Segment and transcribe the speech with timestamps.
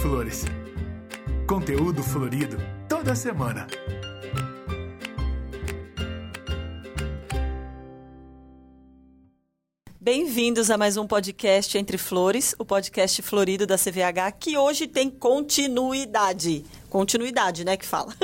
[0.00, 0.44] Flores.
[1.44, 2.56] Conteúdo florido
[2.88, 3.66] toda semana.
[10.00, 15.10] Bem-vindos a mais um podcast Entre Flores, o podcast florido da CVH, que hoje tem
[15.10, 16.64] continuidade.
[16.88, 18.14] Continuidade, né, que fala.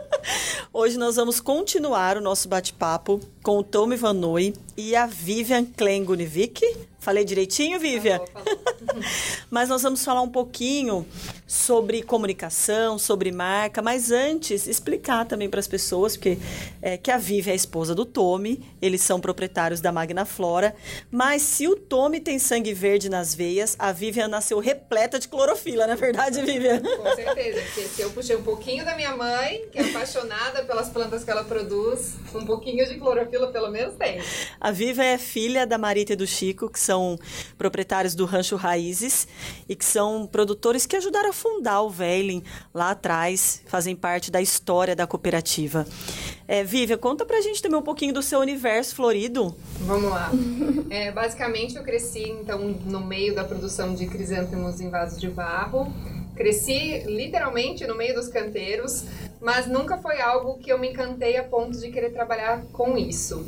[0.72, 6.64] hoje nós vamos continuar o nosso bate-papo com o Tommy Vanoi e a Vivian Klengunivik.
[6.98, 8.18] Falei direitinho, Vivian?
[8.18, 8.77] Falou, falou.
[9.50, 11.06] Mas nós vamos falar um pouquinho
[11.48, 16.36] sobre comunicação, sobre marca, mas antes explicar também para as pessoas porque,
[16.82, 20.76] é, que a Vivian é a esposa do Tommy, eles são proprietários da Magna Flora,
[21.10, 25.86] mas se o Tommy tem sangue verde nas veias, a Vivian nasceu repleta de clorofila,
[25.86, 26.82] não é verdade, Vivian?
[26.82, 30.90] Com certeza, porque se eu puxei um pouquinho da minha mãe, que é apaixonada pelas
[30.90, 34.20] plantas que ela produz, um pouquinho de clorofila pelo menos tem.
[34.60, 37.18] A Vivian é filha da Marita e do Chico, que são
[37.56, 39.26] proprietários do Rancho Raízes
[39.66, 42.42] e que são produtores que ajudaram a fundar o Veiling
[42.74, 45.86] lá atrás, fazem parte da história da cooperativa.
[46.48, 49.54] É, Vivian, conta pra gente também um pouquinho do seu universo florido.
[49.80, 50.30] Vamos lá.
[50.90, 55.92] É, basicamente, eu cresci, então, no meio da produção de crisântemos em vasos de barro.
[56.34, 59.04] Cresci literalmente no meio dos canteiros,
[59.38, 63.44] mas nunca foi algo que eu me encantei a ponto de querer trabalhar com isso.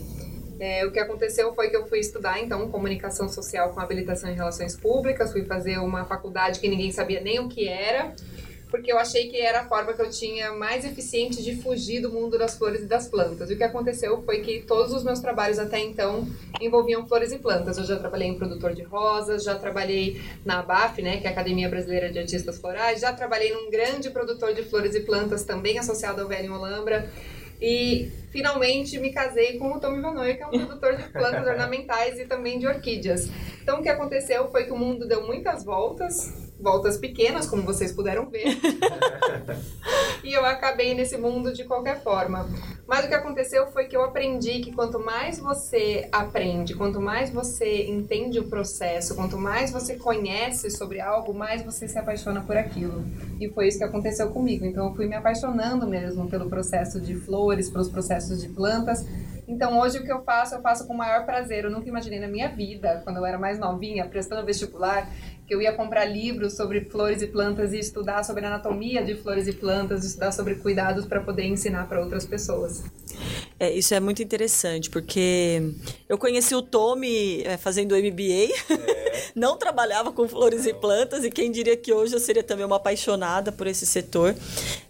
[0.61, 4.35] É, o que aconteceu foi que eu fui estudar, então, comunicação social com habilitação em
[4.35, 8.15] relações públicas, fui fazer uma faculdade que ninguém sabia nem o que era,
[8.71, 12.13] porque eu achei que era a forma que eu tinha mais eficiente de fugir do
[12.13, 13.51] mundo das flores e das plantas.
[13.51, 16.29] E o que aconteceu foi que todos os meus trabalhos até então
[16.61, 17.79] envolviam flores e plantas.
[17.79, 21.33] Eu já trabalhei em produtor de rosas, já trabalhei na ABAF, né, que é a
[21.33, 25.79] Academia Brasileira de Artistas Florais, já trabalhei num grande produtor de flores e plantas também
[25.79, 27.11] associado ao Velho Olambra.
[27.61, 32.19] E finalmente me casei com o Tommy Vanoy, que é um produtor de plantas ornamentais
[32.19, 33.29] e também de orquídeas.
[33.63, 37.93] Então o que aconteceu foi que o mundo deu muitas voltas, voltas pequenas, como vocês
[37.93, 38.59] puderam ver.
[40.25, 42.49] e eu acabei nesse mundo de qualquer forma.
[42.87, 47.31] Mas o que aconteceu foi que eu aprendi que quanto mais você aprende, quanto mais
[47.31, 52.57] você entende o processo, quanto mais você conhece sobre algo, mais você se apaixona por
[52.57, 53.05] aquilo.
[53.41, 54.65] E foi isso que aconteceu comigo.
[54.65, 59.07] Então eu fui me apaixonando mesmo pelo processo de flores, pelos processos de plantas.
[59.51, 61.65] Então hoje o que eu faço, eu faço com o maior prazer.
[61.65, 65.09] Eu nunca imaginei na minha vida, quando eu era mais novinha, prestando vestibular,
[65.51, 69.49] que eu ia comprar livros sobre flores e plantas e estudar sobre anatomia de flores
[69.49, 72.85] e plantas, estudar sobre cuidados para poder ensinar para outras pessoas.
[73.59, 75.61] É, isso é muito interessante, porque
[76.09, 79.33] eu conheci o Tommy é, fazendo MBA, é.
[79.37, 82.77] não trabalhava com flores e plantas, e quem diria que hoje eu seria também uma
[82.77, 84.35] apaixonada por esse setor,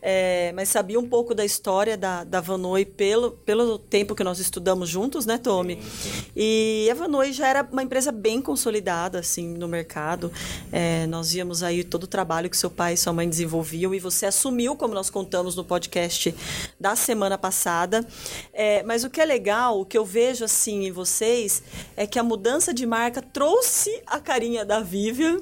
[0.00, 4.38] é, mas sabia um pouco da história da, da Vanoi pelo, pelo tempo que nós
[4.38, 5.80] estudamos juntos, né, Tommy?
[5.82, 6.24] Sim, sim.
[6.36, 10.30] E a Vanoi já era uma empresa bem consolidada, assim, no mercado.
[10.72, 13.98] É, nós víamos aí todo o trabalho que seu pai e sua mãe desenvolviam, e
[13.98, 16.34] você assumiu, como nós contamos no podcast
[16.78, 18.06] da semana passada.
[18.52, 21.62] É, mas o que é legal, o que eu vejo assim em vocês,
[21.96, 25.40] é que a mudança de marca trouxe a carinha da Vivian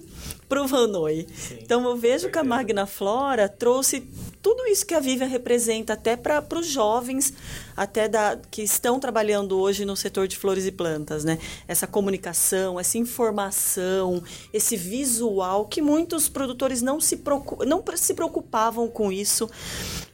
[0.49, 1.27] para o Vanoi.
[1.61, 4.01] Então eu vejo que a Magna Flora trouxe
[4.41, 7.35] tudo isso que a Vivian representa até para os jovens,
[7.79, 11.39] até da, que estão trabalhando hoje no setor de flores e plantas, né?
[11.69, 14.21] Essa comunicação, essa informação,
[14.53, 17.23] esse visual que muitos produtores não se,
[17.65, 19.49] não se preocupavam com isso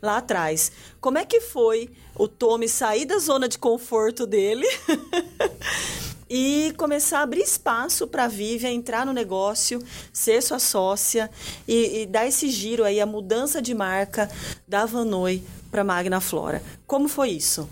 [0.02, 0.70] lá atrás.
[1.00, 4.66] Como é que foi o Tommy sair da zona de conforto dele?
[6.28, 9.82] e começar a abrir espaço para a Vivian entrar no negócio,
[10.12, 11.30] ser sua sócia
[11.66, 14.30] e, e, dar esse giro aí, a mudança de marca
[14.68, 15.42] da Vanoi
[15.74, 16.62] para Magna Flora.
[16.86, 17.68] Como foi isso?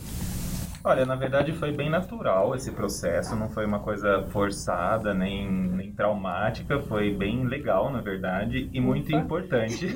[0.83, 5.93] Olha, na verdade foi bem natural esse processo, não foi uma coisa forçada nem, nem
[5.93, 9.95] traumática, foi bem legal, na verdade, e muito importante.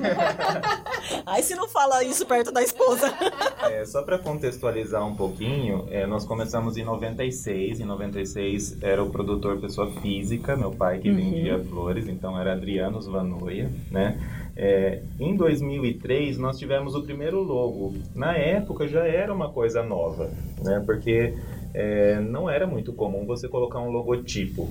[1.27, 3.13] Aí se não fala isso perto da esposa.
[3.67, 9.09] É, só para contextualizar um pouquinho, é, nós começamos em 96, em 96 era o
[9.09, 11.15] produtor pessoa física, meu pai que uhum.
[11.17, 14.46] vendia flores, então era Adriano Vanoia, né?
[14.59, 17.93] É, em 2003 nós tivemos o primeiro logo.
[18.15, 20.31] Na época já era uma coisa nova,
[20.63, 20.81] né?
[20.83, 21.35] Porque
[21.75, 24.67] é, não era muito comum você colocar um logotipo.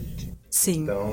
[0.51, 0.83] Sim.
[0.83, 1.13] Então,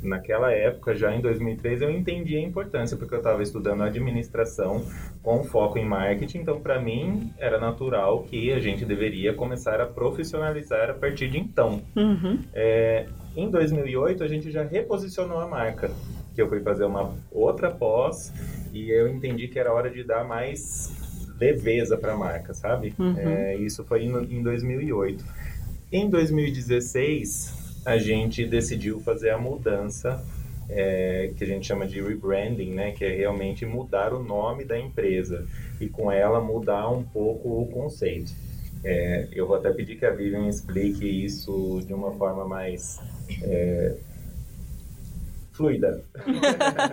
[0.00, 4.84] naquela época, já em 2003, eu entendi a importância, porque eu estava estudando administração
[5.20, 9.86] com foco em marketing, então para mim era natural que a gente deveria começar a
[9.86, 11.82] profissionalizar a partir de então.
[11.96, 12.38] Uhum.
[12.54, 13.06] É,
[13.36, 15.90] em 2008, a gente já reposicionou a marca
[16.38, 18.32] que eu fui fazer uma outra pós
[18.72, 20.88] e eu entendi que era hora de dar mais
[21.40, 22.94] leveza para a marca, sabe?
[22.96, 23.18] Uhum.
[23.18, 25.24] É, isso foi em, em 2008.
[25.90, 30.24] Em 2016, a gente decidiu fazer a mudança
[30.68, 34.78] é, que a gente chama de rebranding, né, que é realmente mudar o nome da
[34.78, 35.44] empresa
[35.80, 38.32] e com ela mudar um pouco o conceito.
[38.84, 43.00] É, eu vou até pedir que a Vivian explique isso de uma forma mais
[43.42, 43.96] é,
[45.58, 46.04] fluida.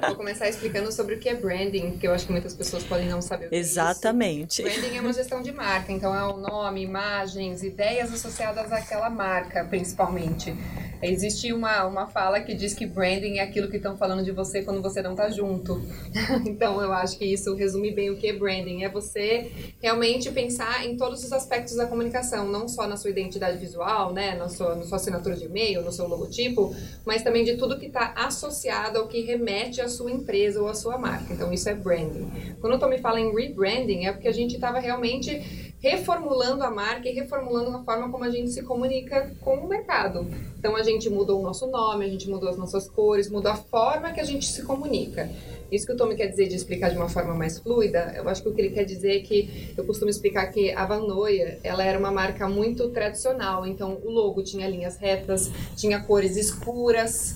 [0.08, 3.08] Vou começar explicando sobre o que é branding, porque eu acho que muitas pessoas podem
[3.08, 4.64] não saber o que Exatamente.
[4.64, 4.80] é isso.
[4.80, 9.64] Branding é uma gestão de marca, então é o nome, imagens, ideias associadas àquela marca,
[9.66, 10.54] principalmente.
[11.02, 14.64] Existe uma, uma fala que diz que branding é aquilo que estão falando de você
[14.64, 15.80] quando você não está junto.
[16.48, 18.84] então eu acho que isso resume bem o que é branding.
[18.84, 23.58] É você realmente pensar em todos os aspectos da comunicação, não só na sua identidade
[23.58, 26.76] visual, né, na sua, na sua assinatura de e-mail, no seu logotipo,
[27.06, 28.55] mas também de tudo que está associado
[29.00, 31.34] ao que remete à sua empresa ou à sua marca.
[31.34, 32.56] Então isso é branding.
[32.62, 37.08] Quando o me fala em rebranding, é porque a gente estava realmente reformulando a marca
[37.08, 40.28] e reformulando a forma como a gente se comunica com o mercado.
[40.58, 43.56] Então a gente mudou o nosso nome, a gente mudou as nossas cores, mudou a
[43.56, 45.30] forma que a gente se comunica.
[45.72, 48.42] Isso que o Tommy quer dizer de explicar de uma forma mais fluida, eu acho
[48.42, 51.60] que o que ele quer dizer é que eu costumo explicar que a Van Noia,
[51.64, 57.36] ela era uma marca muito tradicional, então o logo tinha linhas retas, tinha cores escuras,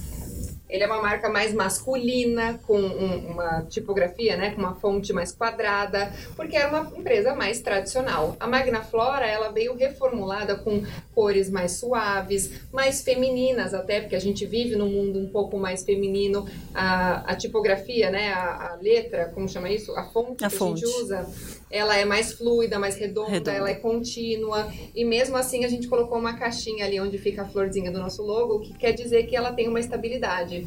[0.70, 5.32] ele é uma marca mais masculina, com um, uma tipografia, né, com uma fonte mais
[5.32, 8.36] quadrada, porque era uma empresa mais tradicional.
[8.40, 10.84] A Magna Flora, ela veio reformulada com
[11.16, 15.84] cores mais suaves, mais femininas até, porque a gente vive num mundo um pouco mais
[15.84, 16.48] feminino.
[16.74, 19.92] A, a tipografia, né, a, a, letra, como chama isso?
[19.98, 20.84] A fonte a que fonte.
[20.84, 21.28] a gente usa,
[21.72, 24.72] ela é mais fluida, mais redonda, redonda, ela é contínua.
[24.94, 28.22] E mesmo assim, a gente colocou uma caixinha ali onde fica a florzinha do nosso
[28.22, 30.59] logo, que quer dizer que ela tem uma estabilidade.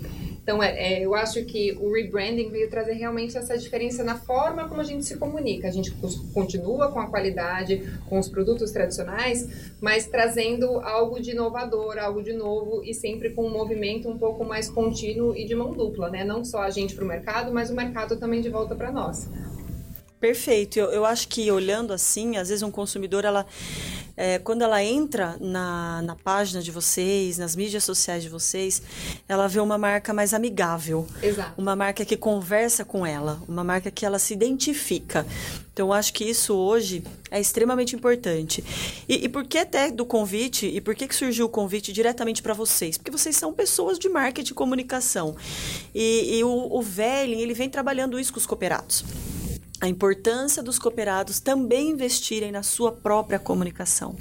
[0.42, 4.68] Então, é, é, eu acho que o rebranding veio trazer realmente essa diferença na forma
[4.68, 5.68] como a gente se comunica.
[5.68, 5.92] A gente
[6.34, 12.32] continua com a qualidade, com os produtos tradicionais, mas trazendo algo de inovador, algo de
[12.32, 16.24] novo e sempre com um movimento um pouco mais contínuo e de mão dupla, né?
[16.24, 19.28] Não só a gente para o mercado, mas o mercado também de volta para nós.
[20.22, 20.78] Perfeito.
[20.78, 23.44] Eu, eu acho que olhando assim, às vezes um consumidor, ela
[24.16, 28.80] é, quando ela entra na, na página de vocês, nas mídias sociais de vocês,
[29.28, 31.08] ela vê uma marca mais amigável.
[31.20, 31.60] Exato.
[31.60, 35.26] Uma marca que conversa com ela, uma marca que ela se identifica.
[35.72, 38.62] Então, eu acho que isso hoje é extremamente importante.
[39.08, 42.42] E, e por que até do convite, e por que, que surgiu o convite diretamente
[42.42, 42.96] para vocês?
[42.96, 45.34] Porque vocês são pessoas de marketing e comunicação.
[45.92, 49.04] E, e o, o Velling, ele vem trabalhando isso com os cooperados
[49.82, 54.14] a importância dos cooperados também investirem na sua própria comunicação,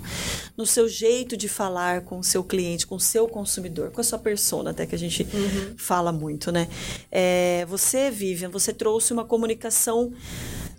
[0.58, 4.04] no seu jeito de falar com o seu cliente, com o seu consumidor, com a
[4.04, 5.75] sua persona, até que a gente uhum.
[5.78, 6.68] fala muito, né?
[7.12, 10.12] É, você, Vivian, você trouxe uma comunicação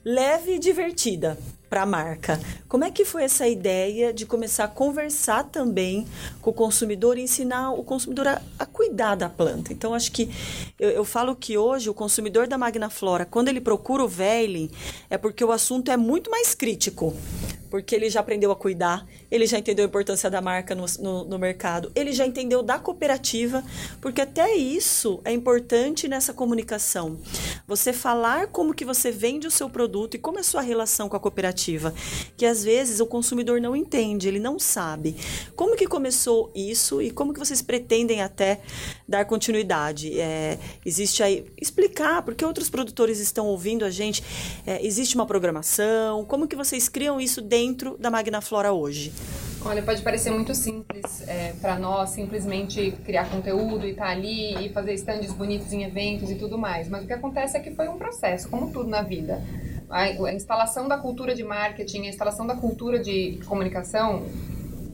[0.04, 1.38] leve e divertida
[1.72, 2.38] para a marca.
[2.68, 6.06] Como é que foi essa ideia de começar a conversar também
[6.42, 9.72] com o consumidor e ensinar o consumidor a, a cuidar da planta?
[9.72, 10.28] Então, acho que
[10.78, 14.70] eu, eu, falo que hoje o consumidor da Magna Flora, quando ele procura o Veiling,
[15.08, 17.16] é porque o assunto é muito mais crítico
[17.72, 21.24] porque ele já aprendeu a cuidar, ele já entendeu a importância da marca no, no,
[21.24, 23.64] no, mercado, ele já entendeu da cooperativa,
[23.98, 27.18] porque até isso é importante nessa comunicação.
[27.66, 31.08] Você falar como que você vende o seu produto e como é a sua relação
[31.08, 31.94] com a cooperativa,
[32.36, 35.16] que às vezes o consumidor não entende, ele não sabe.
[35.56, 38.60] Como que começou isso e como que vocês pretendem até
[39.08, 40.20] dar continuidade?
[40.20, 44.22] É, existe aí explicar, porque outros produtores estão ouvindo a gente,
[44.66, 49.12] é, existe uma programação, como que vocês criam isso dentro dentro da Magna Flora hoje?
[49.64, 54.66] Olha, pode parecer muito simples é, para nós simplesmente criar conteúdo e estar tá ali
[54.66, 57.70] e fazer stands bonitos em eventos e tudo mais, mas o que acontece é que
[57.70, 59.40] foi um processo, como tudo na vida.
[59.88, 64.24] A, a instalação da cultura de marketing, a instalação da cultura de comunicação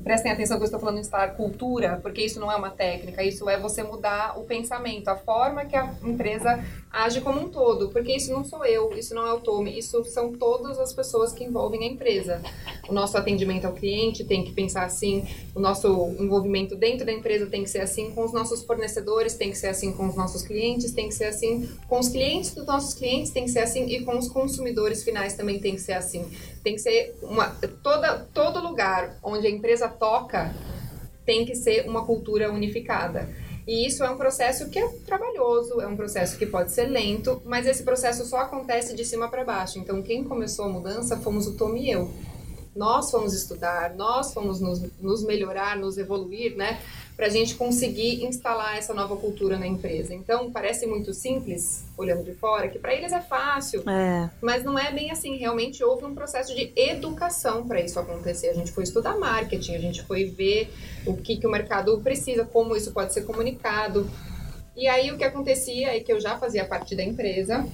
[0.08, 3.22] prestem atenção que eu estou falando em instalar cultura, porque isso não é uma técnica,
[3.22, 7.90] isso é você mudar o pensamento, a forma que a empresa age como um todo,
[7.90, 11.32] porque isso não sou eu, isso não é o Tome, isso são todas as pessoas
[11.32, 12.40] que envolvem a empresa.
[12.88, 15.86] O nosso atendimento ao cliente tem que pensar assim, o nosso
[16.18, 19.68] envolvimento dentro da empresa tem que ser assim, com os nossos fornecedores tem que ser
[19.68, 23.30] assim, com os nossos clientes tem que ser assim, com os clientes dos nossos clientes
[23.30, 26.24] tem que ser assim e com os consumidores finais também tem que ser assim.
[26.64, 27.50] Tem que ser uma
[27.82, 30.54] toda todo lugar onde a empresa toca
[31.24, 33.28] tem que ser uma cultura unificada.
[33.66, 37.42] E isso é um processo que é trabalhoso, é um processo que pode ser lento,
[37.44, 39.78] mas esse processo só acontece de cima para baixo.
[39.78, 42.10] Então, quem começou a mudança fomos o Tom e eu.
[42.78, 46.80] Nós fomos estudar, nós fomos nos, nos melhorar, nos evoluir, né?
[47.18, 50.14] para a gente conseguir instalar essa nova cultura na empresa.
[50.14, 54.30] Então, parece muito simples, olhando de fora, que para eles é fácil, é.
[54.40, 55.36] mas não é bem assim.
[55.36, 58.50] Realmente houve um processo de educação para isso acontecer.
[58.50, 60.72] A gente foi estudar marketing, a gente foi ver
[61.04, 64.08] o que, que o mercado precisa, como isso pode ser comunicado.
[64.76, 67.66] E aí o que acontecia é que eu já fazia parte da empresa,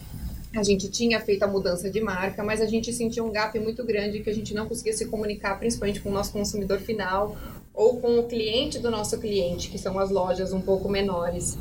[0.55, 3.85] a gente tinha feito a mudança de marca, mas a gente sentia um gap muito
[3.85, 7.37] grande que a gente não conseguia se comunicar, principalmente com o nosso consumidor final
[7.73, 11.59] ou com o cliente do nosso cliente, que são as lojas um pouco menores.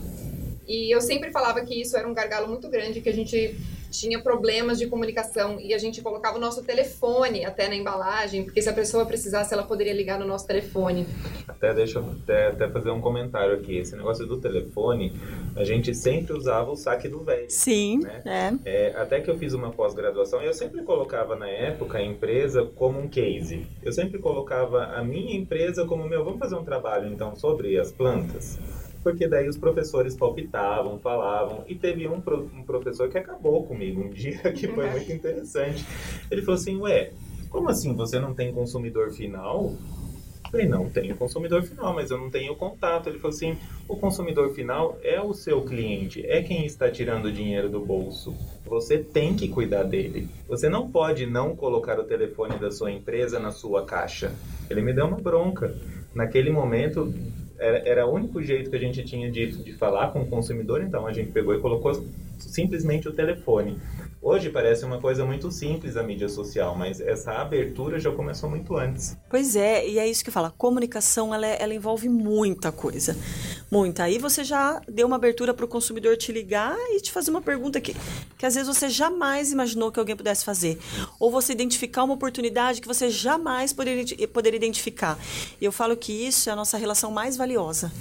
[0.68, 3.58] E eu sempre falava que isso era um gargalo muito grande, que a gente
[3.94, 8.62] tinha problemas de comunicação e a gente colocava o nosso telefone até na embalagem, porque
[8.62, 11.06] se a pessoa precisasse, ela poderia ligar no nosso telefone.
[11.48, 13.78] Até deixa eu até, até fazer um comentário aqui.
[13.78, 15.14] Esse negócio do telefone,
[15.56, 17.46] a gente sempre usava o saque do velho.
[17.50, 18.60] Sim, né?
[18.66, 18.88] é.
[18.88, 18.96] é.
[18.98, 23.08] Até que eu fiz uma pós-graduação, eu sempre colocava na época a empresa como um
[23.08, 23.68] case.
[23.84, 27.92] Eu sempre colocava a minha empresa como meu, vamos fazer um trabalho então sobre as
[27.92, 28.58] plantas
[29.04, 34.02] porque daí os professores palpitavam, falavam, e teve um, pro, um professor que acabou comigo
[34.02, 35.86] um dia que foi muito interessante.
[36.32, 37.12] Ele falou assim, ué,
[37.50, 39.74] como assim você não tem consumidor final?
[40.46, 43.10] Eu falei, não, tenho consumidor final, mas eu não tenho contato.
[43.10, 43.58] Ele falou assim,
[43.88, 48.36] o consumidor final é o seu cliente, é quem está tirando o dinheiro do bolso.
[48.66, 50.30] Você tem que cuidar dele.
[50.48, 54.32] Você não pode não colocar o telefone da sua empresa na sua caixa.
[54.70, 55.76] Ele me deu uma bronca.
[56.14, 57.12] Naquele momento,
[57.64, 60.82] era, era o único jeito que a gente tinha de, de falar com o consumidor,
[60.82, 62.04] então a gente pegou e colocou
[62.38, 63.78] simplesmente o telefone.
[64.26, 68.78] Hoje parece uma coisa muito simples a mídia social, mas essa abertura já começou muito
[68.78, 69.18] antes.
[69.30, 70.50] Pois é, e é isso que fala.
[70.58, 73.18] Comunicação, ela, ela envolve muita coisa.
[73.70, 74.04] Muita.
[74.04, 77.42] Aí você já deu uma abertura para o consumidor te ligar e te fazer uma
[77.42, 77.94] pergunta que,
[78.38, 80.80] que às vezes você jamais imaginou que alguém pudesse fazer.
[81.20, 85.20] Ou você identificar uma oportunidade que você jamais poderia, poderia identificar.
[85.60, 87.92] E eu falo que isso é a nossa relação mais valiosa.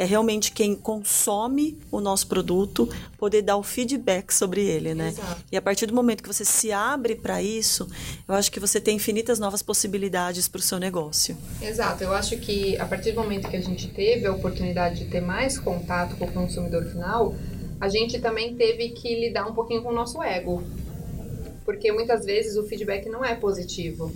[0.00, 2.88] É realmente quem consome o nosso produto
[3.18, 5.08] poder dar o feedback sobre ele, né?
[5.08, 5.44] Exato.
[5.52, 7.86] E a partir do momento que você se abre para isso,
[8.26, 11.36] eu acho que você tem infinitas novas possibilidades para o seu negócio.
[11.60, 12.02] Exato.
[12.02, 15.20] Eu acho que a partir do momento que a gente teve a oportunidade de ter
[15.20, 17.34] mais contato com o consumidor final,
[17.78, 20.62] a gente também teve que lidar um pouquinho com o nosso ego.
[21.62, 24.10] Porque muitas vezes o feedback não é positivo.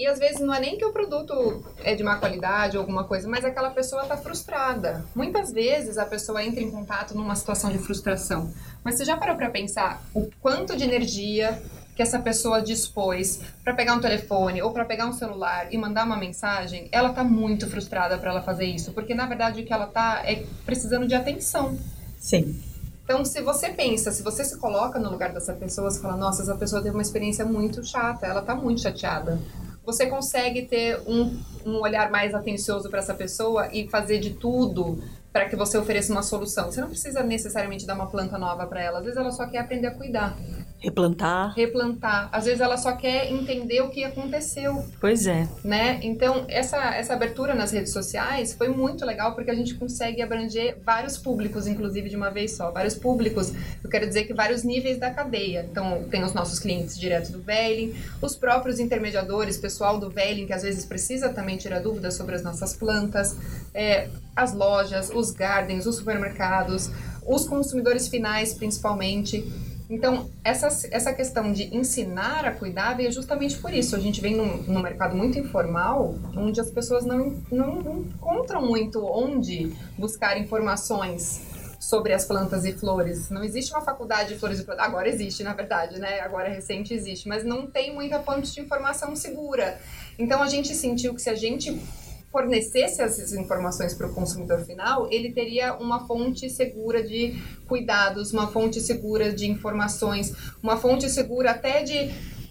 [0.00, 3.04] E às vezes não é nem que o produto é de má qualidade ou alguma
[3.04, 5.04] coisa, mas aquela pessoa está frustrada.
[5.14, 8.50] Muitas vezes a pessoa entra em contato numa situação de frustração.
[8.82, 11.62] Mas você já parou para pensar o quanto de energia
[11.94, 16.06] que essa pessoa dispôs para pegar um telefone ou para pegar um celular e mandar
[16.06, 16.88] uma mensagem?
[16.90, 20.22] Ela está muito frustrada para ela fazer isso, porque na verdade o que ela está
[20.24, 21.78] é precisando de atenção.
[22.18, 22.58] Sim.
[23.04, 26.40] Então, se você pensa, se você se coloca no lugar dessa pessoa, você fala, nossa,
[26.40, 29.38] essa pessoa teve uma experiência muito chata, ela está muito chateada
[29.84, 35.02] você consegue ter um, um olhar mais atencioso para essa pessoa e fazer de tudo
[35.32, 36.70] para que você ofereça uma solução.
[36.70, 39.58] Você não precisa necessariamente dar uma planta nova para ela, às vezes ela só quer
[39.58, 40.36] aprender a cuidar.
[40.80, 41.54] Replantar.
[41.54, 42.30] Replantar.
[42.32, 44.82] Às vezes ela só quer entender o que aconteceu.
[44.98, 45.46] Pois é.
[45.62, 46.00] Né?
[46.02, 50.78] Então, essa, essa abertura nas redes sociais foi muito legal porque a gente consegue abranger
[50.82, 52.70] vários públicos, inclusive de uma vez só.
[52.70, 53.52] Vários públicos,
[53.84, 55.66] eu quero dizer que vários níveis da cadeia.
[55.70, 60.52] Então, tem os nossos clientes direto do Velling, os próprios intermediadores, pessoal do Velling, que
[60.54, 63.36] às vezes precisa também tirar dúvidas sobre as nossas plantas,
[63.74, 66.90] é, as lojas, os gardens, os supermercados,
[67.26, 69.44] os consumidores finais, principalmente.
[69.90, 73.96] Então, essa, essa questão de ensinar a cuidar veio justamente por isso.
[73.96, 79.04] A gente vem num, num mercado muito informal, onde as pessoas não, não, encontram muito
[79.04, 81.42] onde buscar informações
[81.80, 83.30] sobre as plantas e flores.
[83.30, 84.84] Não existe uma faculdade de flores e plantas.
[84.84, 86.20] Agora existe, na verdade, né?
[86.20, 89.80] Agora é recente existe, mas não tem muita fonte de informação segura.
[90.16, 91.82] Então a gente sentiu que se a gente
[92.30, 98.48] fornecesse essas informações para o consumidor final, ele teria uma fonte segura de cuidados, uma
[98.48, 102.10] fonte segura de informações, uma fonte segura até de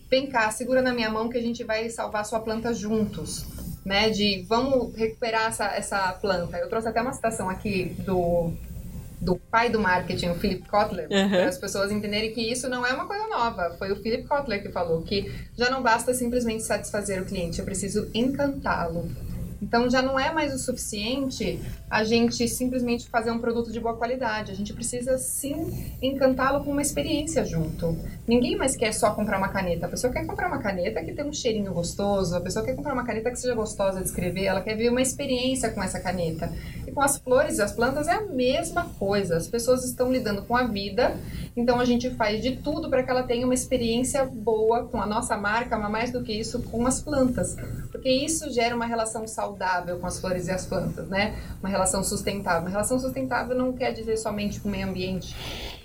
[0.09, 3.45] vem cá, segura na minha mão que a gente vai salvar sua planta juntos.
[3.85, 6.57] Né, de vamos recuperar essa, essa planta.
[6.57, 8.51] Eu trouxe até uma citação aqui do,
[9.19, 11.29] do pai do marketing, o Philip Kotler, uhum.
[11.29, 13.75] para as pessoas entenderem que isso não é uma coisa nova.
[13.79, 17.65] Foi o Philip Kotler que falou que já não basta simplesmente satisfazer o cliente, eu
[17.65, 19.09] preciso encantá-lo.
[19.61, 23.95] Então já não é mais o suficiente a gente simplesmente fazer um produto de boa
[23.95, 24.51] qualidade.
[24.51, 27.97] A gente precisa sim encantá-lo com uma experiência junto.
[28.27, 29.87] Ninguém mais quer só comprar uma caneta.
[29.87, 32.93] A pessoa quer comprar uma caneta que tem um cheirinho gostoso, a pessoa quer comprar
[32.93, 36.51] uma caneta que seja gostosa de escrever, ela quer ver uma experiência com essa caneta.
[36.87, 39.37] E com as flores e as plantas é a mesma coisa.
[39.37, 41.17] As pessoas estão lidando com a vida,
[41.59, 45.05] então a gente faz de tudo para que ela tenha uma experiência boa com a
[45.05, 47.55] nossa marca, mas mais do que isso, com as plantas.
[47.91, 51.35] Porque isso gera uma relação saudável com as flores e as plantas, né?
[51.59, 52.61] Uma relação sustentável.
[52.61, 55.35] Uma relação sustentável não quer dizer somente com o meio ambiente,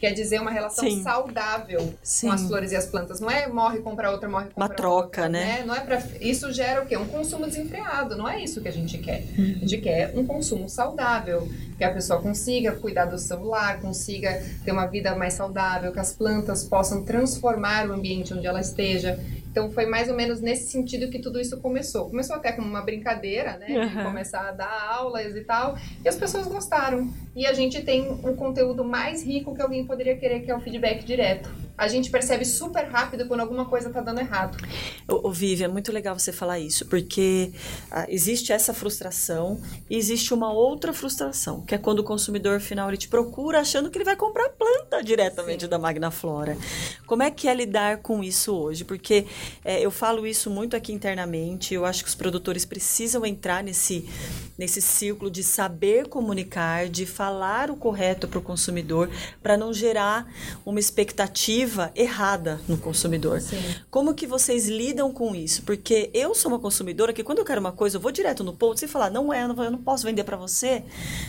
[0.01, 1.03] quer dizer uma relação Sim.
[1.03, 2.29] saudável Sim.
[2.29, 3.21] com as flores e as plantas.
[3.21, 5.59] Não é morre comprar outra, morre comprar Uma troca, outra, né?
[5.59, 5.65] né?
[5.67, 6.97] Não é para isso gera o quê?
[6.97, 8.17] Um consumo desenfreado.
[8.17, 9.25] Não é isso que a gente quer.
[9.37, 9.55] Uhum.
[9.57, 14.43] A gente quer um consumo saudável saudável, que a pessoa consiga cuidar do celular, consiga
[14.65, 19.19] ter uma vida mais saudável, que as plantas possam transformar o ambiente onde ela esteja.
[19.51, 22.11] Então foi mais ou menos nesse sentido que tudo isso começou.
[22.11, 23.67] Começou até como uma brincadeira, né?
[23.69, 24.05] Uhum.
[24.05, 25.79] começar a dar aulas e tal.
[26.05, 27.09] E as pessoas gostaram.
[27.37, 30.61] E a gente tem um conteúdo mais rico que alguém poderia querer, que é o
[30.61, 31.49] feedback direto.
[31.77, 34.57] A gente percebe super rápido quando alguma coisa tá dando errado.
[35.09, 37.53] Ô, ô, Vivi, é muito legal você falar isso, porque
[37.91, 42.89] ah, existe essa frustração e existe uma outra frustração, que é quando o consumidor final
[42.89, 46.57] ele te procura achando que ele vai comprar planta diretamente da Magna Flora.
[47.07, 48.85] Como é que é lidar com isso hoje?
[48.85, 49.27] Porque
[49.65, 54.09] é, eu falo isso muito aqui internamente, eu acho que os produtores precisam entrar nesse,
[54.57, 59.11] nesse círculo de saber comunicar, de falar o correto para o consumidor,
[59.43, 60.33] para não gerar
[60.65, 61.64] uma expectativa
[61.95, 63.41] errada no consumidor.
[63.41, 63.63] Sim.
[63.91, 65.63] Como que vocês lidam com isso?
[65.63, 68.53] Porque eu sou uma consumidora que quando eu quero uma coisa, eu vou direto no
[68.53, 70.85] ponto e falar, não é, eu não, eu não posso vender para você,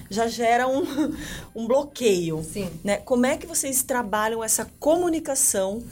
[0.09, 0.83] já gera um,
[1.55, 2.43] um bloqueio.
[2.43, 2.69] Sim.
[2.83, 2.97] Né?
[2.97, 5.83] Como é que vocês trabalham essa comunicação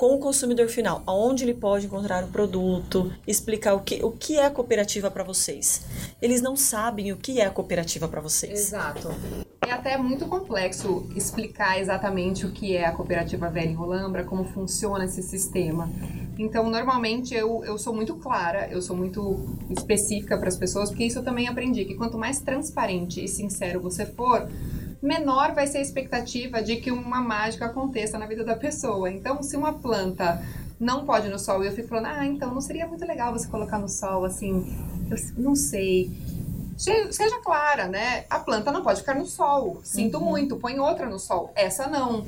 [0.00, 1.02] com o consumidor final?
[1.06, 5.84] Aonde ele pode encontrar o produto, explicar o que, o que é cooperativa para vocês.
[6.22, 8.58] Eles não sabem o que é cooperativa para vocês.
[8.58, 9.08] Exato.
[9.60, 15.04] É até muito complexo explicar exatamente o que é a cooperativa Velha Rolambra, como funciona
[15.04, 15.90] esse sistema.
[16.38, 21.04] Então, normalmente eu, eu sou muito clara, eu sou muito específica para as pessoas, porque
[21.04, 24.48] isso eu também aprendi, que quanto mais transparente e sincero você for,
[25.02, 29.10] menor vai ser a expectativa de que uma mágica aconteça na vida da pessoa.
[29.10, 30.42] Então, se uma planta
[30.78, 33.46] não pode no sol e eu fico falando, ah, então não seria muito legal você
[33.48, 34.64] colocar no sol, assim,
[35.10, 36.10] eu não sei.
[36.76, 38.24] Se- Seja clara, né?
[38.30, 39.80] A planta não pode ficar no sol.
[39.84, 41.52] Sinto muito, põe outra no sol.
[41.54, 42.26] Essa não.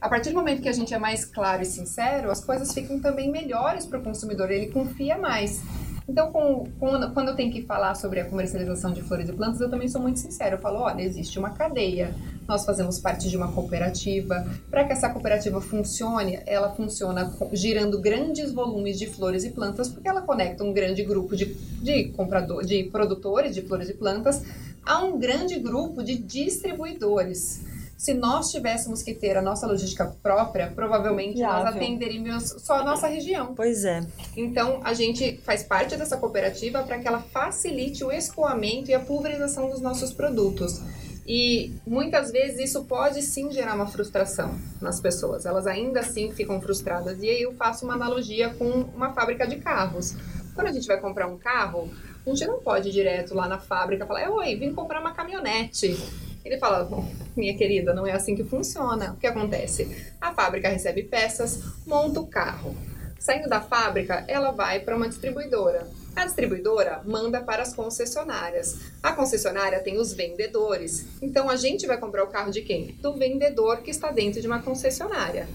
[0.00, 2.98] A partir do momento que a gente é mais claro e sincero, as coisas ficam
[2.98, 5.60] também melhores para o consumidor, ele confia mais.
[6.08, 9.70] Então, com- quando eu tenho que falar sobre a comercialização de flores e plantas, eu
[9.70, 10.56] também sou muito sincera.
[10.56, 12.14] Eu falo, olha, existe uma cadeia,
[12.46, 14.44] nós fazemos parte de uma cooperativa.
[14.70, 20.08] Para que essa cooperativa funcione, ela funciona girando grandes volumes de flores e plantas, porque
[20.08, 21.46] ela conecta um grande grupo de,
[21.80, 24.42] de, comprador, de produtores de flores e plantas
[24.84, 27.62] a um grande grupo de distribuidores.
[28.02, 31.80] Se nós tivéssemos que ter a nossa logística própria, provavelmente nós Viável.
[31.80, 33.54] atenderíamos só a nossa região.
[33.54, 34.04] Pois é.
[34.36, 38.98] Então, a gente faz parte dessa cooperativa para que ela facilite o escoamento e a
[38.98, 40.82] pulverização dos nossos produtos.
[41.24, 45.46] E muitas vezes isso pode sim gerar uma frustração nas pessoas.
[45.46, 47.22] Elas ainda assim ficam frustradas.
[47.22, 50.16] E aí eu faço uma analogia com uma fábrica de carros.
[50.56, 51.88] Quando a gente vai comprar um carro,
[52.26, 55.12] a gente não pode ir direto lá na fábrica e falar: Oi, vim comprar uma
[55.12, 55.96] caminhonete.
[56.44, 56.88] Ele fala:
[57.36, 59.12] minha querida, não é assim que funciona.
[59.12, 60.12] O que acontece?
[60.20, 62.74] A fábrica recebe peças, monta o carro.
[63.18, 65.86] Saindo da fábrica, ela vai para uma distribuidora.
[66.16, 68.80] A distribuidora manda para as concessionárias.
[69.02, 71.06] A concessionária tem os vendedores.
[71.22, 72.96] Então a gente vai comprar o carro de quem?
[73.00, 75.48] Do vendedor que está dentro de uma concessionária.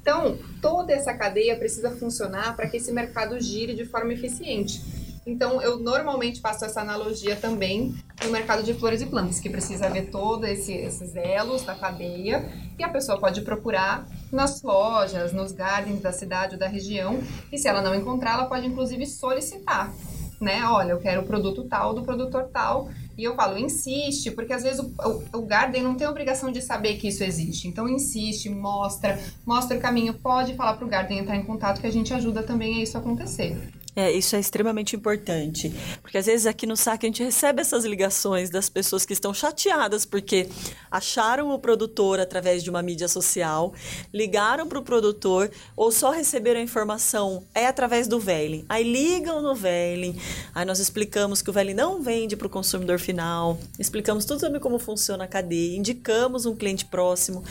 [0.00, 4.82] Então, toda essa cadeia precisa funcionar para que esse mercado gire de forma eficiente.
[5.26, 9.88] Então, eu normalmente faço essa analogia também no mercado de flores e plantas, que precisa
[9.88, 15.52] ver todos esse, esses elos da cadeia e a pessoa pode procurar nas lojas, nos
[15.52, 17.20] gardens da cidade ou da região
[17.52, 19.92] e se ela não encontrar, ela pode inclusive solicitar,
[20.40, 20.64] né?
[20.64, 24.62] Olha, eu quero o produto tal do produtor tal e eu falo, insiste, porque às
[24.62, 27.68] vezes o, o, Garden não tem obrigação de saber que isso existe.
[27.68, 31.86] Então insiste, mostra, mostra o caminho, pode falar para o Garden entrar em contato que
[31.86, 33.70] a gente ajuda também a isso acontecer.
[33.94, 35.72] É, isso é extremamente importante.
[36.00, 39.34] Porque às vezes aqui no saque a gente recebe essas ligações das pessoas que estão
[39.34, 40.48] chateadas porque
[40.90, 43.74] acharam o produtor através de uma mídia social,
[44.12, 48.64] ligaram para o produtor ou só receberam a informação é através do Veiling.
[48.68, 50.16] Aí ligam no Veiling,
[50.54, 54.60] aí nós explicamos que o Veiling não vende para o consumidor final, explicamos tudo sobre
[54.60, 57.42] como funciona a cadeia, indicamos um cliente próximo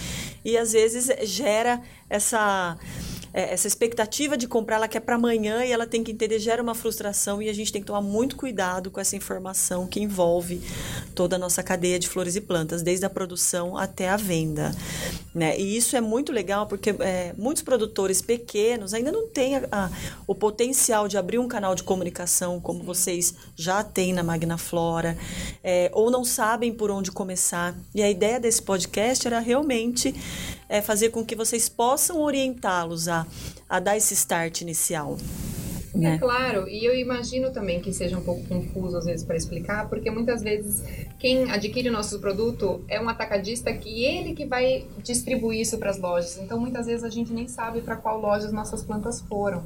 [0.44, 2.78] e às vezes gera essa
[3.34, 6.62] é, essa expectativa de comprar, ela quer para amanhã e ela tem que entender, gera
[6.62, 10.62] uma frustração e a gente tem que tomar muito cuidado com essa informação que envolve
[11.14, 14.72] toda a nossa cadeia de flores e plantas, desde a produção até a venda.
[15.34, 15.60] Né?
[15.60, 19.90] E isso é muito legal porque é, muitos produtores pequenos ainda não têm a, a,
[20.26, 25.18] o potencial de abrir um canal de comunicação como vocês já têm na Magna Flora,
[25.64, 27.76] é, ou não sabem por onde começar.
[27.94, 30.14] E a ideia desse podcast era realmente
[30.70, 33.26] é, fazer com que vocês possam orientá-los a,
[33.68, 35.18] a dar esse start inicial.
[35.94, 36.16] Né?
[36.16, 39.90] É claro, e eu imagino também que seja um pouco confuso às vezes para explicar,
[39.90, 40.84] porque muitas vezes
[41.18, 45.90] quem adquire o nosso produto é um atacadista que ele que vai distribuir isso para
[45.90, 46.38] as lojas.
[46.38, 49.64] Então muitas vezes a gente nem sabe para qual loja as nossas plantas foram.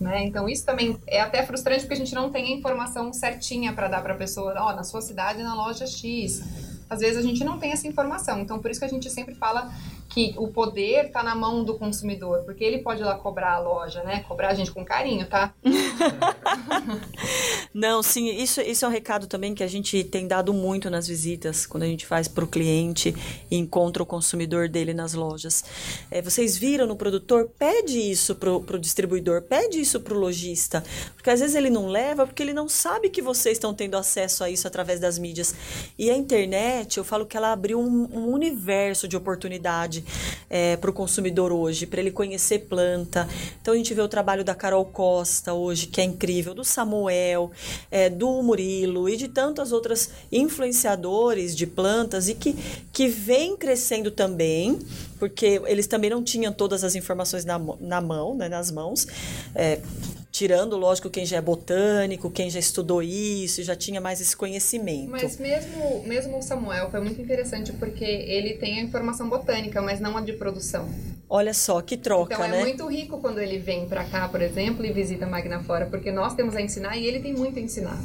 [0.00, 0.24] Né?
[0.24, 3.86] Então isso também é até frustrante porque a gente não tem a informação certinha para
[3.86, 6.42] dar para a pessoa, ó, oh, na sua cidade na loja X.
[6.88, 8.40] Às vezes a gente não tem essa informação.
[8.40, 9.70] Então por isso que a gente sempre fala
[10.10, 13.60] que o poder está na mão do consumidor, porque ele pode ir lá cobrar a
[13.60, 14.24] loja, né?
[14.26, 15.54] Cobrar a gente com carinho, tá?
[17.72, 21.06] Não, sim, isso, isso é um recado também que a gente tem dado muito nas
[21.06, 23.14] visitas, quando a gente faz para o cliente
[23.48, 25.64] e encontra o consumidor dele nas lojas.
[26.10, 27.48] É, vocês viram no produtor?
[27.56, 30.82] Pede isso para o distribuidor, pede isso para o lojista,
[31.14, 34.42] porque às vezes ele não leva porque ele não sabe que vocês estão tendo acesso
[34.42, 35.54] a isso através das mídias.
[35.96, 39.99] E a internet, eu falo que ela abriu um, um universo de oportunidade
[40.48, 43.28] é, para o consumidor hoje, para ele conhecer planta.
[43.60, 47.50] Então a gente vê o trabalho da Carol Costa hoje, que é incrível, do Samuel,
[47.90, 52.54] é, do Murilo e de tantas outras influenciadores de plantas e que,
[52.92, 54.78] que vem crescendo também,
[55.18, 59.06] porque eles também não tinham todas as informações na, na mão, né, nas mãos.
[59.54, 59.80] É,
[60.40, 65.10] tirando, lógico, quem já é botânico, quem já estudou isso, já tinha mais esse conhecimento.
[65.10, 70.00] Mas mesmo, mesmo o Samuel foi muito interessante porque ele tem a informação botânica, mas
[70.00, 70.88] não a de produção.
[71.28, 72.48] Olha só, que troca, então, né?
[72.48, 75.62] Então é muito rico quando ele vem para cá, por exemplo, e visita a Magna
[75.62, 77.98] Flora, porque nós temos a ensinar e ele tem muito a ensinar.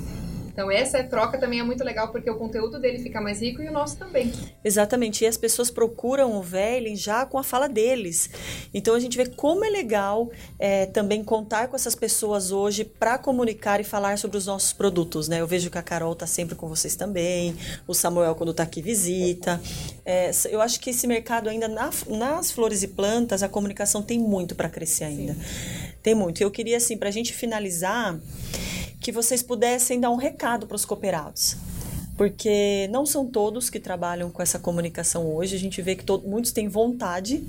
[0.55, 3.67] Então essa troca também é muito legal porque o conteúdo dele fica mais rico e
[3.67, 4.31] o nosso também.
[4.63, 5.25] Exatamente.
[5.25, 8.29] E as pessoas procuram o Velling já com a fala deles.
[8.73, 13.17] Então a gente vê como é legal é, também contar com essas pessoas hoje para
[13.17, 15.41] comunicar e falar sobre os nossos produtos, né?
[15.41, 17.53] Eu vejo que a Carol está sempre com vocês também,
[17.85, 19.61] o Samuel quando está aqui visita.
[20.05, 24.17] É, eu acho que esse mercado ainda na, nas flores e plantas a comunicação tem
[24.17, 25.33] muito para crescer ainda.
[25.33, 25.95] Sim.
[26.01, 26.39] Tem muito.
[26.39, 28.15] Eu queria assim para a gente finalizar
[29.05, 31.55] que vocês pudessem dar um recado para os cooperados.
[32.17, 35.55] Porque não são todos que trabalham com essa comunicação hoje.
[35.55, 37.43] A gente vê que todo, muitos têm vontade,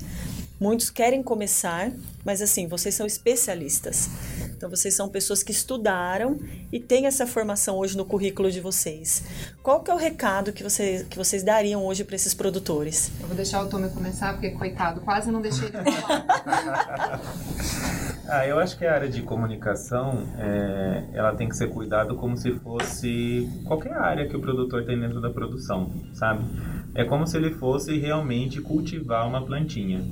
[0.59, 1.93] muitos querem começar,
[2.25, 4.09] mas assim, vocês são especialistas.
[4.57, 6.39] Então, vocês são pessoas que estudaram
[6.73, 9.23] e têm essa formação hoje no currículo de vocês.
[9.63, 13.11] Qual que é o recado que, você, que vocês dariam hoje para esses produtores?
[13.21, 17.21] Eu vou deixar o Tommy começar, porque, coitado, quase não deixei ele falar.
[18.29, 22.37] Ah, eu acho que a área de comunicação, é, ela tem que ser cuidado como
[22.37, 26.45] se fosse qualquer área que o produtor tem dentro da produção, sabe?
[26.93, 30.05] É como se ele fosse realmente cultivar uma plantinha.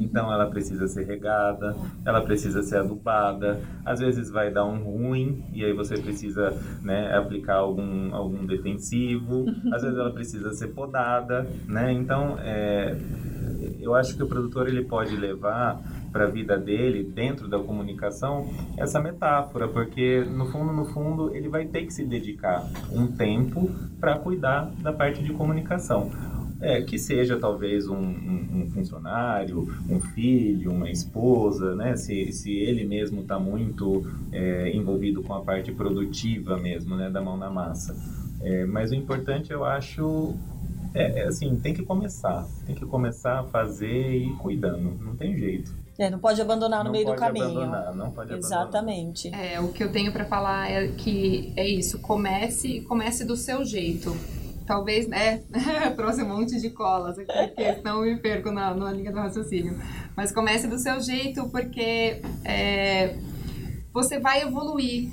[0.00, 5.44] Então ela precisa ser regada, ela precisa ser adubada, às vezes vai dar um ruim
[5.52, 6.52] e aí você precisa
[6.82, 11.92] né, aplicar algum, algum defensivo, às vezes ela precisa ser podada, né?
[11.92, 12.96] Então é,
[13.80, 15.80] eu acho que o produtor ele pode levar
[16.12, 21.48] para a vida dele, dentro da comunicação, essa metáfora, porque no fundo, no fundo, ele
[21.48, 26.10] vai ter que se dedicar um tempo para cuidar da parte de comunicação.
[26.62, 31.96] É, que seja talvez um, um, um, funcionário, um filho, uma esposa, né?
[31.96, 37.10] Se, se ele mesmo está muito é, envolvido com a parte produtiva mesmo, né?
[37.10, 37.96] Da mão na massa.
[38.40, 40.34] É, mas o importante, eu acho,
[40.94, 42.46] é, é, assim, tem que começar.
[42.66, 44.98] Tem que começar a fazer e ir cuidando.
[45.00, 45.74] Não tem jeito.
[45.98, 47.44] É, não pode abandonar no não meio do caminho.
[47.44, 49.28] Abandonar, não pode Exatamente.
[49.28, 49.52] Abandonar.
[49.52, 53.64] É, o que eu tenho para falar é que é isso, comece, comece do seu
[53.64, 54.10] jeito.
[54.66, 55.42] Talvez, né?
[55.96, 59.80] trouxe um monte de colas aqui, porque não me perco na, na linha do raciocínio.
[60.16, 63.16] Mas comece do seu jeito, porque é,
[63.92, 65.10] você vai evoluir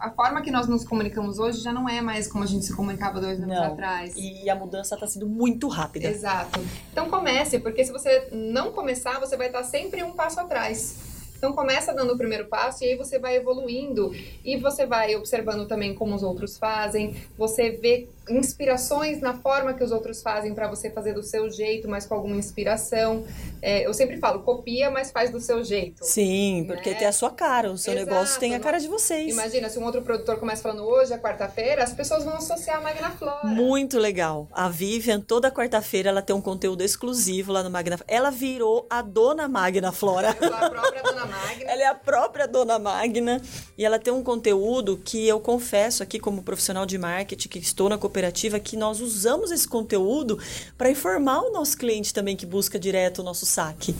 [0.00, 2.74] a forma que nós nos comunicamos hoje já não é mais como a gente se
[2.74, 3.64] comunicava dois anos não.
[3.64, 4.14] atrás.
[4.16, 6.08] E a mudança está sendo muito rápida.
[6.08, 6.58] Exato.
[6.90, 11.09] Então comece, porque se você não começar, você vai estar sempre um passo atrás.
[11.40, 15.66] Então começa dando o primeiro passo e aí você vai evoluindo e você vai observando
[15.66, 20.68] também como os outros fazem, você vê inspirações na forma que os outros fazem para
[20.68, 23.24] você fazer do seu jeito, mas com alguma inspiração.
[23.62, 26.04] É, eu sempre falo, copia, mas faz do seu jeito.
[26.04, 26.96] Sim, porque né?
[26.96, 28.10] tem a sua cara, o seu Exato.
[28.10, 29.32] negócio tem a cara de vocês.
[29.32, 32.80] Imagina, se um outro produtor começa falando hoje é quarta-feira, as pessoas vão associar a
[32.82, 33.46] Magna Flora.
[33.46, 34.46] Muito legal.
[34.52, 39.00] A Vivian, toda quarta-feira, ela tem um conteúdo exclusivo lá no Magna Ela virou a
[39.00, 40.30] dona Magna Flora.
[40.30, 41.26] A própria dona
[41.64, 43.40] Ela é a própria dona Magna.
[43.76, 47.88] E ela tem um conteúdo que eu confesso aqui, como profissional de marketing, que estou
[47.88, 50.38] na cooperativa que nós usamos esse conteúdo
[50.76, 53.94] para informar o nosso cliente também que busca direto o nosso saque.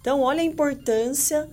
[0.00, 1.48] Então, olha a importância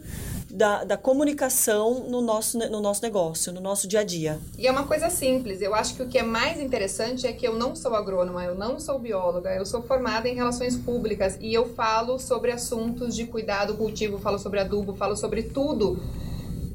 [0.58, 4.40] da, da, comunicação no nosso, no nosso negócio, no nosso dia a dia.
[4.58, 5.62] E é uma coisa simples.
[5.62, 8.56] Eu acho que o que é mais interessante é que eu não sou agrônoma, eu
[8.56, 13.26] não sou bióloga, eu sou formada em relações públicas e eu falo sobre assuntos de
[13.26, 16.00] cuidado cultivo, falo sobre adubo, falo sobre tudo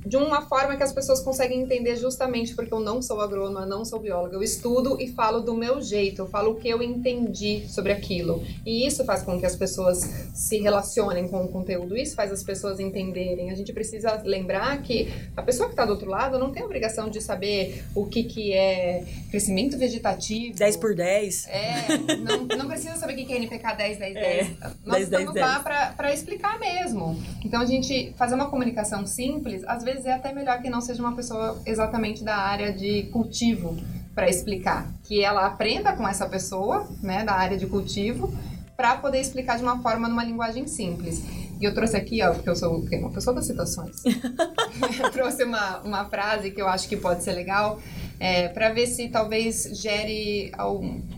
[0.05, 3.85] de uma forma que as pessoas conseguem entender justamente porque eu não sou agrônoma, não
[3.85, 4.37] sou bióloga.
[4.37, 8.43] Eu estudo e falo do meu jeito, eu falo o que eu entendi sobre aquilo.
[8.67, 10.01] E isso faz com que as pessoas
[10.35, 13.51] se relacionem com o conteúdo, isso faz as pessoas entenderem.
[13.51, 16.67] A gente precisa lembrar que a pessoa que está do outro lado não tem a
[16.67, 20.57] obrigação de saber o que, que é crescimento vegetativo.
[20.57, 21.47] 10 por 10.
[21.49, 24.25] É, não, não precisa saber o que é NPK 10, 10, 10.
[24.25, 25.61] É, Nós 10, estamos 10, lá
[25.97, 27.21] para explicar mesmo.
[27.45, 31.03] Então, a gente fazer uma comunicação simples, às vezes é até melhor que não seja
[31.03, 33.77] uma pessoa exatamente da área de cultivo
[34.15, 34.93] para explicar.
[35.05, 38.33] Que ela aprenda com essa pessoa, né, da área de cultivo,
[38.77, 41.23] para poder explicar de uma forma, numa linguagem simples.
[41.61, 43.97] E eu trouxe aqui, ó, porque eu sou uma pessoa das citações.
[45.13, 47.81] trouxe uma, uma frase que eu acho que pode ser legal,
[48.19, 50.53] é, para ver se talvez gere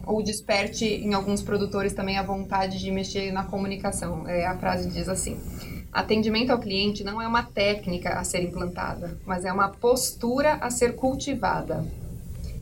[0.07, 4.29] ou desperte em alguns produtores também a vontade de mexer na comunicação.
[4.29, 5.39] É, a frase diz assim:
[5.95, 10.69] Atendimento ao cliente não é uma técnica a ser implantada, mas é uma postura a
[10.69, 11.87] ser cultivada.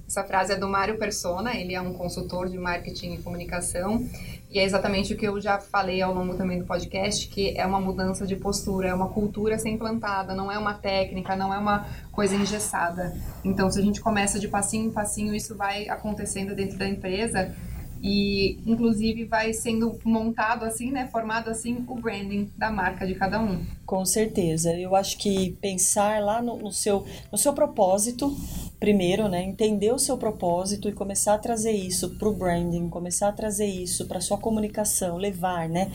[0.07, 4.07] Essa frase é do Mário Persona, ele é um consultor de marketing e comunicação
[4.51, 7.65] e é exatamente o que eu já falei ao longo também do podcast, que é
[7.65, 11.55] uma mudança de postura, é uma cultura a ser implantada, não é uma técnica, não
[11.55, 13.17] é uma coisa engessada.
[13.43, 17.55] Então, se a gente começa de passinho em passinho, isso vai acontecendo dentro da empresa
[18.03, 23.41] e inclusive vai sendo montado assim, né, formado assim o branding da marca de cada
[23.41, 23.65] um.
[23.87, 24.75] Com certeza.
[24.77, 28.37] Eu acho que pensar lá no, no seu no seu propósito,
[28.83, 33.29] primeiro, né, entender o seu propósito e começar a trazer isso para o branding, começar
[33.29, 35.89] a trazer isso para sua comunicação, levar, né,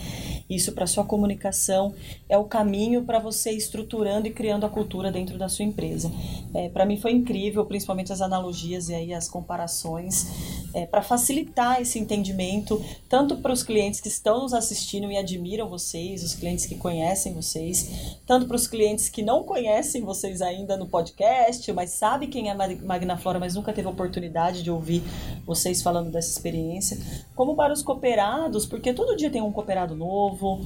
[0.48, 1.92] isso para sua comunicação
[2.30, 6.10] é o caminho para você estruturando e criando a cultura dentro da sua empresa.
[6.54, 10.26] É, para mim foi incrível, principalmente as analogias e aí as comparações,
[10.72, 15.68] é, para facilitar esse entendimento tanto para os clientes que estão nos assistindo e admiram
[15.68, 20.74] vocês, os clientes que conhecem vocês, tanto para os clientes que não conhecem vocês ainda
[20.74, 25.02] no podcast, mas sabe quem é Magnaflora, mas nunca teve oportunidade de ouvir
[25.46, 26.98] vocês falando dessa experiência,
[27.34, 30.60] como para os cooperados, porque todo dia tem um cooperado novo,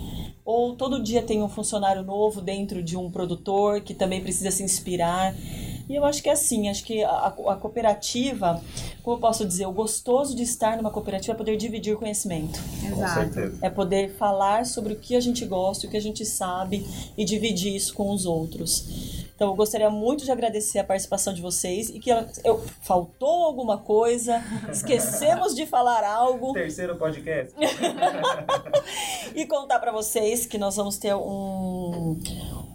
[0.45, 4.63] ou todo dia tem um funcionário novo dentro de um produtor que também precisa se
[4.63, 5.35] inspirar.
[5.89, 8.63] E eu acho que é assim, acho que a, a, cooperativa,
[9.03, 12.59] como eu posso dizer, o gostoso de estar numa cooperativa é poder dividir conhecimento.
[12.85, 13.59] Exato.
[13.61, 17.25] É poder falar sobre o que a gente gosta, o que a gente sabe e
[17.25, 19.22] dividir isso com os outros.
[19.43, 22.11] Então eu gostaria muito de agradecer a participação de vocês e que
[22.45, 26.53] eu, faltou alguma coisa, esquecemos de falar algo.
[26.53, 27.53] Terceiro podcast.
[29.35, 32.21] e contar para vocês que nós vamos ter um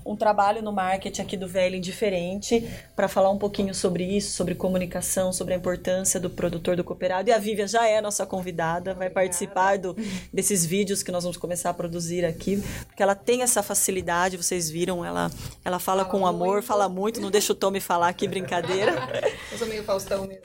[0.07, 4.55] um trabalho no marketing aqui do Velho diferente para falar um pouquinho sobre isso, sobre
[4.55, 7.29] comunicação, sobre a importância do produtor do cooperado.
[7.29, 9.95] E a Vivian já é nossa convidada, vai participar do,
[10.31, 14.69] desses vídeos que nós vamos começar a produzir aqui, porque ela tem essa facilidade, vocês
[14.69, 15.29] viram, ela,
[15.65, 16.29] ela fala, fala com muito.
[16.29, 18.95] amor, fala muito, não deixa o Tommy falar aqui, brincadeira.
[19.51, 20.41] Eu sou meio Faustão mesmo.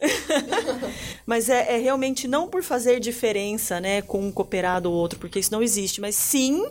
[1.25, 5.39] mas é, é realmente não por fazer diferença né, com um cooperado ou outro, porque
[5.39, 6.65] isso não existe, mas sim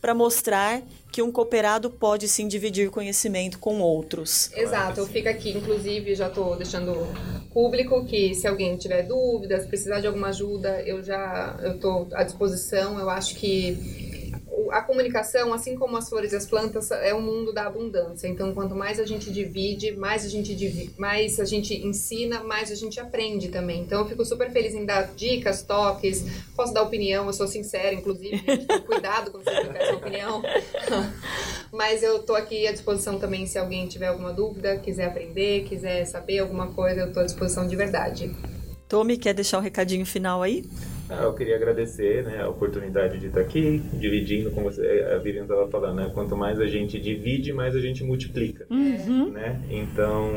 [0.00, 0.82] para mostrar
[1.12, 4.50] que um cooperado pode sim dividir conhecimento com outros.
[4.56, 7.06] Exato, fica aqui, inclusive, já estou deixando
[7.52, 12.98] público que se alguém tiver dúvidas, precisar de alguma ajuda, eu já estou à disposição.
[12.98, 14.11] Eu acho que
[14.72, 18.26] a comunicação, assim como as flores e as plantas, é um mundo da abundância.
[18.26, 22.70] Então, quanto mais a gente divide, mais a gente divide, mais a gente ensina, mais
[22.70, 23.82] a gente aprende também.
[23.82, 26.24] Então, eu fico super feliz em dar dicas, toques,
[26.56, 30.42] posso dar opinião, eu sou sincera, inclusive, gente, cuidado quando você der sua opinião.
[31.70, 36.06] Mas eu tô aqui à disposição também se alguém tiver alguma dúvida, quiser aprender, quiser
[36.06, 38.34] saber alguma coisa, eu tô à disposição de verdade.
[38.88, 40.64] Tommy, quer deixar um recadinho final aí?
[41.18, 45.06] Ah, eu queria agradecer né, a oportunidade de estar aqui, dividindo com você.
[45.14, 46.10] A Vivian estava falando, né?
[46.14, 48.66] Quanto mais a gente divide, mais a gente multiplica.
[48.70, 49.30] Uhum.
[49.30, 49.60] Né?
[49.70, 50.30] Então,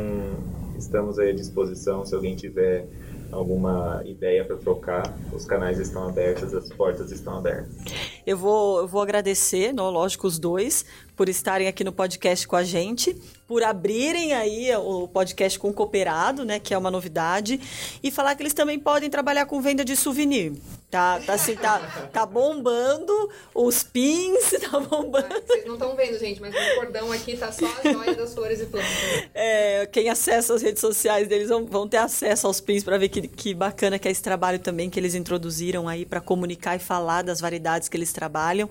[0.78, 2.06] estamos aí à disposição.
[2.06, 2.88] Se alguém tiver
[3.32, 7.76] alguma ideia para trocar, os canais estão abertos, as portas estão abertas.
[8.26, 10.86] Eu vou, eu vou agradecer, não, lógico, os dois,
[11.16, 13.16] por estarem aqui no podcast com a gente,
[13.48, 17.60] por abrirem aí o podcast com o cooperado, né, que é uma novidade,
[18.04, 20.54] e falar que eles também podem trabalhar com venda de souvenir.
[20.90, 21.80] Tá, tá assim, tá,
[22.14, 25.28] tá bombando, os pins, tá bombando.
[25.46, 28.62] Vocês não estão vendo, gente, mas no cordão aqui tá só a joia das flores
[28.62, 28.90] e plantas.
[29.34, 33.10] É, quem acessa as redes sociais deles vão, vão ter acesso aos pins para ver
[33.10, 36.80] que, que bacana que é esse trabalho também que eles introduziram aí para comunicar e
[36.80, 38.68] falar das variedades que eles trabalham.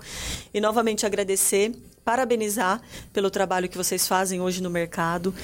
[0.53, 1.73] E novamente agradecer
[2.05, 5.35] parabenizar pelo trabalho que vocês fazem hoje no mercado,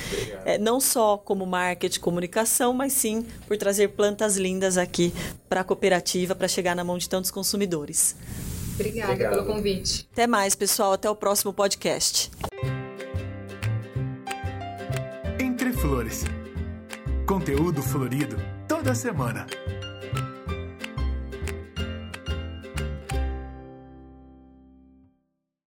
[0.45, 5.11] é, não só como marketing, comunicação, mas sim por trazer plantas lindas aqui
[5.49, 8.15] para a cooperativa para chegar na mão de tantos consumidores.
[8.75, 9.33] Obrigada Obrigado.
[9.33, 10.07] pelo convite.
[10.13, 10.93] Até mais, pessoal.
[10.93, 12.31] Até o próximo podcast.
[15.81, 16.25] flores.
[17.27, 18.37] Conteúdo florido
[18.69, 19.47] toda semana.